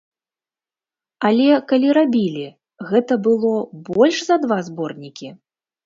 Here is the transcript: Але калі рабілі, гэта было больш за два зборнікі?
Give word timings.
Але 1.29 1.47
калі 1.73 1.93
рабілі, 1.99 2.47
гэта 2.91 3.13
было 3.31 3.55
больш 3.95 4.17
за 4.33 4.43
два 4.49 4.63
зборнікі? 4.73 5.27